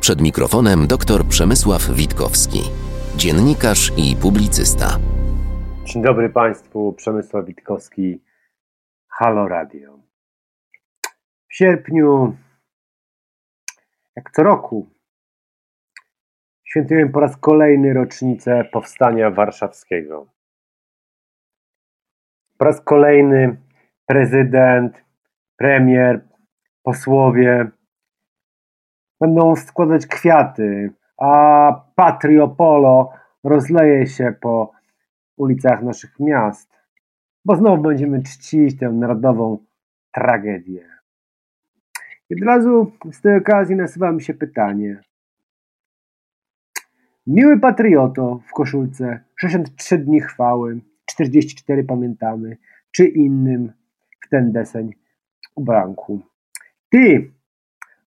[0.00, 2.60] Przed mikrofonem dr Przemysław Witkowski,
[3.16, 4.86] dziennikarz i publicysta.
[5.84, 8.22] Dzień dobry Państwu, Przemysław Witkowski,
[9.08, 9.98] Halo Radio.
[11.48, 12.36] W sierpniu,
[14.16, 14.90] jak co roku,
[16.64, 20.26] świętujemy po raz kolejny rocznicę Powstania Warszawskiego.
[22.58, 23.56] Po raz kolejny
[24.06, 25.04] prezydent,
[25.56, 26.20] premier,
[26.82, 27.75] posłowie
[29.20, 33.12] będą składać kwiaty, a patriopolo
[33.44, 34.72] rozleje się po
[35.36, 36.70] ulicach naszych miast,
[37.44, 39.58] bo znowu będziemy czcić tę narodową
[40.12, 40.88] tragedię.
[42.30, 45.00] I od razu z tej okazji nasuwa mi się pytanie.
[47.26, 52.56] Miły patrioto w koszulce, 63 dni chwały, 44 pamiętamy,
[52.90, 53.72] czy innym
[54.26, 54.92] w ten deseń
[55.54, 56.20] ubranku.
[56.88, 57.30] Ty,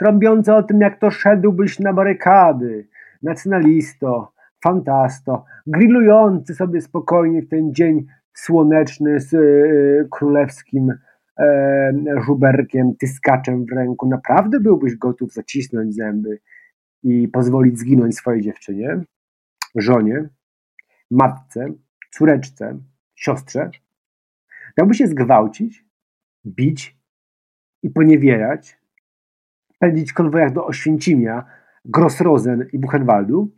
[0.00, 2.88] trąbiący o tym, jak to szedłbyś na barykady,
[3.22, 4.32] nacjonalisto,
[4.64, 10.94] fantasto, grillujący sobie spokojnie w ten dzień słoneczny z y, królewskim
[11.38, 11.92] e,
[12.26, 16.40] żuberkiem, tyskaczem w ręku, naprawdę byłbyś gotów zacisnąć zęby
[17.02, 19.00] i pozwolić zginąć swojej dziewczynie,
[19.76, 20.28] żonie,
[21.10, 21.66] matce,
[22.10, 22.78] córeczce,
[23.14, 23.70] siostrze?
[24.76, 25.84] Dałby się zgwałcić,
[26.46, 26.96] bić
[27.82, 28.79] i poniewierać,
[29.80, 31.44] pędzić w konwojach do Oświęcimia,
[31.84, 33.50] Grossrosen i Buchenwaldu?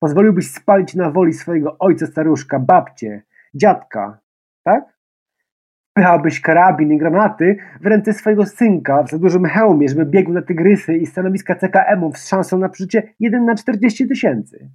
[0.00, 3.22] Pozwoliłbyś spalić na woli swojego ojca staruszka, babcie,
[3.54, 4.20] dziadka,
[4.64, 5.00] tak?
[5.90, 10.42] Wpychałbyś karabin i granaty w ręce swojego synka w za dużym hełmie, żeby biegł na
[10.42, 14.70] tygrysy i stanowiska CKM-ów z szansą na przeżycie 1 na 40 tysięcy.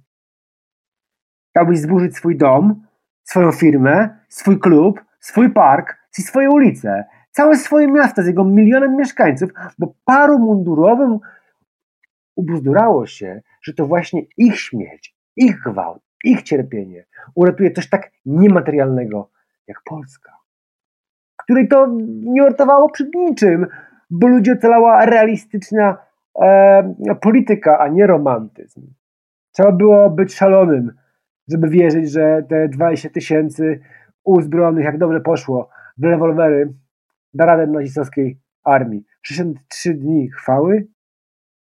[1.54, 2.82] Dałbyś zburzyć swój dom,
[3.22, 7.04] swoją firmę, swój klub, swój park i swoje ulice,
[7.36, 11.18] całe swoje miasto z jego milionem mieszkańców, bo paru mundurowym
[12.36, 17.04] ubzdurało się, że to właśnie ich śmierć, ich gwałt, ich cierpienie
[17.34, 19.30] uratuje coś tak niematerialnego
[19.66, 20.32] jak Polska,
[21.36, 23.66] której to nie uratowało przed niczym,
[24.10, 25.98] bo ludzie ocalała realistyczna
[26.40, 28.86] e, polityka, a nie romantyzm.
[29.52, 30.92] Trzeba było być szalonym,
[31.48, 33.80] żeby wierzyć, że te 20 tysięcy
[34.24, 36.72] uzbrojonych, jak dobrze poszło, w rewolwery
[37.36, 39.04] da radę nazistowskiej armii.
[39.22, 40.86] 63 dni chwały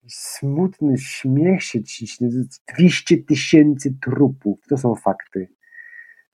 [0.09, 2.29] smutny śmiech się ciśnie.
[2.75, 4.67] 200 tysięcy trupów.
[4.69, 5.49] To są fakty.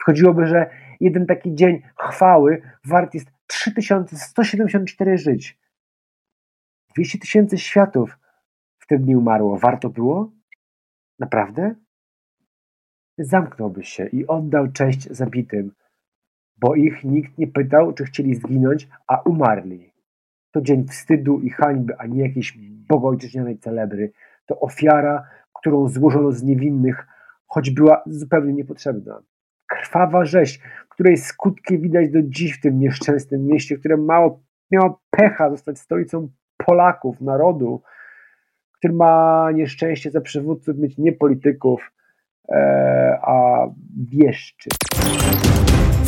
[0.00, 5.58] Wchodziłoby, że jeden taki dzień chwały wart jest 3174 żyć.
[6.94, 8.18] 200 tysięcy światów
[8.78, 9.58] w ten dni umarło.
[9.58, 10.32] Warto było?
[11.18, 11.74] Naprawdę?
[13.18, 15.72] Zamknąłby się i oddał cześć zabitym,
[16.60, 19.92] bo ich nikt nie pytał, czy chcieli zginąć, a umarli.
[20.50, 24.12] To dzień wstydu i hańby, a nie jakiejś bogojczyźnianej celebry.
[24.46, 25.24] To ofiara,
[25.60, 27.06] którą złożono z niewinnych,
[27.46, 29.22] choć była zupełnie niepotrzebna.
[29.66, 34.40] Krwawa rzeź, której skutki widać do dziś w tym nieszczęsnym mieście, które mało,
[34.70, 37.82] miało pecha zostać stolicą Polaków, narodu,
[38.78, 41.92] który ma nieszczęście za przywódców mieć nie polityków,
[42.48, 43.66] e, a
[44.12, 44.68] wieszczy.